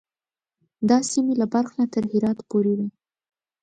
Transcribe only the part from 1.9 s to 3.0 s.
تر هرات پورې وې.